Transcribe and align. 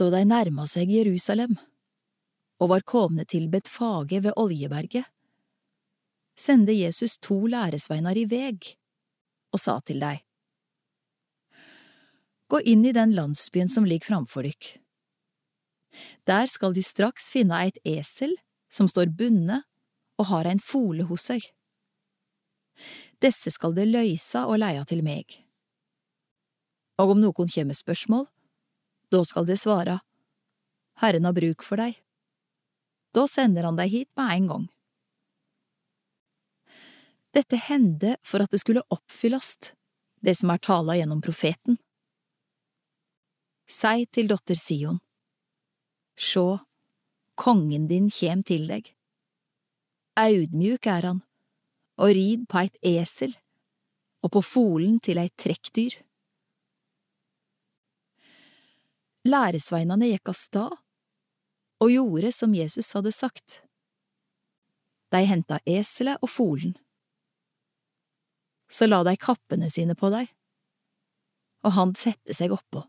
Da 0.00 0.06
de 0.08 0.22
nærma 0.24 0.64
seg 0.64 0.88
Jerusalem 0.88 1.58
og 2.60 2.70
var 2.72 2.84
komne 2.88 3.26
til 3.28 3.50
Betfage 3.52 4.22
ved 4.24 4.32
Oljeberget, 4.40 5.04
sendte 6.40 6.72
Jesus 6.72 7.18
to 7.20 7.36
læresveinar 7.52 8.16
i 8.16 8.24
veg 8.24 8.70
og 9.52 9.60
sa 9.60 9.76
til 9.84 10.00
dei, 10.00 10.16
Gå 12.50 12.62
inn 12.66 12.82
i 12.82 12.94
den 12.96 13.12
landsbyen 13.14 13.68
som 13.70 13.84
ligger 13.86 14.08
framfor 14.08 14.42
dykk. 14.42 14.72
Der 16.26 16.48
skal 16.50 16.72
de 16.74 16.82
straks 16.82 17.28
finne 17.30 17.60
eit 17.60 17.76
esel 17.84 18.32
som 18.72 18.88
står 18.90 19.12
bundet 19.14 19.68
og 20.18 20.30
har 20.32 20.48
ein 20.48 20.58
fole 20.58 21.04
hos 21.06 21.28
seg. 21.28 21.44
Desse 23.22 23.52
skal 23.52 23.76
de 23.76 23.84
løysa 23.86 24.48
og 24.48 24.62
leia 24.64 24.82
til 24.88 25.04
meg. 25.06 25.28
Og 26.98 27.14
om 27.14 27.22
noen 27.22 27.52
kjem 27.52 27.70
med 27.70 27.78
spørsmål, 27.78 28.26
da 29.10 29.24
skal 29.26 29.46
de 29.46 29.56
svara, 29.58 30.00
Herren 31.00 31.24
har 31.24 31.34
bruk 31.34 31.64
for 31.64 31.80
deg. 31.80 31.96
Da 33.14 33.26
sender 33.26 33.66
han 33.66 33.78
deg 33.78 33.90
hit 33.90 34.10
med 34.18 34.34
en 34.36 34.48
gang. 34.50 34.66
Dette 37.34 37.58
hendte 37.68 38.16
for 38.26 38.42
at 38.42 38.50
det 38.50 38.60
skulle 38.62 38.86
oppfyllast, 38.90 39.72
det 40.20 40.34
som 40.38 40.50
er 40.52 40.62
tala 40.62 40.96
gjennom 40.98 41.22
profeten. 41.22 41.78
Sei 43.70 44.06
til 44.10 44.28
dotter 44.30 44.58
Sion, 44.58 44.98
sjå, 46.18 46.58
kongen 47.38 47.86
din 47.90 48.10
kjem 48.10 48.42
til 48.46 48.66
deg. 48.68 48.90
Audmjuk 50.18 50.86
er 50.90 51.06
han, 51.06 51.20
og 52.02 52.14
rid 52.18 52.48
på 52.50 52.64
eit 52.64 52.76
esel, 52.82 53.36
og 54.20 54.34
på 54.34 54.42
folen 54.44 54.98
til 55.00 55.22
eit 55.22 55.36
trekkdyr. 55.38 55.94
Læresveinane 59.28 60.08
gikk 60.08 60.30
av 60.32 60.36
stad 60.38 60.76
og 61.80 61.90
gjorde 61.92 62.30
som 62.32 62.54
Jesus 62.56 62.88
hadde 62.96 63.12
sagt. 63.12 63.60
De 65.12 65.20
henta 65.28 65.58
eselet 65.68 66.20
og 66.24 66.30
folen. 66.30 66.72
Så 68.70 68.86
la 68.86 69.02
de 69.04 69.16
kappene 69.20 69.68
sine 69.72 69.96
på 69.98 70.08
dei, 70.14 70.24
og 71.66 71.74
han 71.76 71.92
sette 71.98 72.36
seg 72.36 72.54
oppå. 72.54 72.84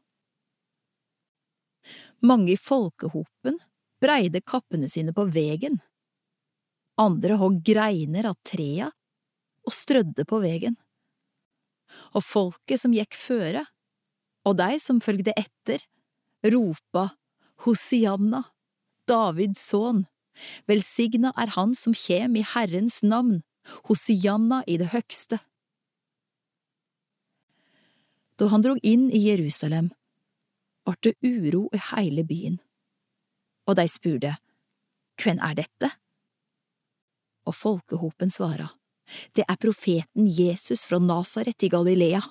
Mange 2.21 2.53
i 2.53 2.59
folkehopen 2.59 3.57
breide 4.01 4.43
kappene 4.45 4.87
sine 4.89 5.11
på 5.17 5.25
vegen. 5.33 5.79
Andre 7.01 7.39
hogg 7.41 7.59
greiner 7.65 8.29
av 8.29 8.37
trea 8.45 8.91
og 9.65 9.73
strødde 9.73 10.25
på 10.29 10.39
vegen. 10.43 10.77
Og 12.15 12.23
folket 12.23 12.81
som 12.81 12.93
gikk 12.95 13.17
føre, 13.17 13.65
og 14.47 14.57
de 14.61 14.77
som 14.79 15.01
følgde 15.03 15.33
etter, 15.37 15.81
ropa 16.43 17.11
Hosianna, 17.65 18.43
Davids 19.07 19.61
sønn, 19.69 20.05
velsigna 20.69 21.33
er 21.37 21.53
han 21.55 21.75
som 21.77 21.93
kjem 21.97 22.39
i 22.39 22.45
Herrens 22.53 23.01
navn, 23.05 23.41
Hosianna 23.89 24.63
i 24.67 24.79
det 24.81 24.89
høgste. 24.95 25.41
Da 28.41 28.47
han 28.49 28.63
drog 28.65 28.79
inn 28.81 29.09
i 29.13 29.21
Jerusalem, 29.27 29.91
vart 30.87 31.03
det 31.05 31.13
uro 31.21 31.67
i 31.75 31.81
heile 31.91 32.25
byen, 32.25 32.57
og 33.69 33.77
de 33.77 33.85
spurte, 33.89 34.37
Hvem 35.21 35.37
er 35.37 35.53
dette? 35.59 35.91
Og 37.45 37.53
folkehopen 37.53 38.31
svara, 38.33 38.71
Det 39.35 39.43
er 39.47 39.57
profeten 39.59 40.25
Jesus 40.25 40.85
fra 40.87 40.97
Nasaret 40.97 41.63
i 41.63 41.69
Galilea. 41.69 42.21